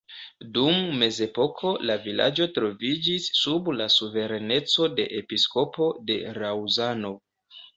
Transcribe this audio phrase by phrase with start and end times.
[0.53, 7.15] Dum mezepoko la vilaĝo troviĝis sub la suvereneco de episkopo de Laŭzano.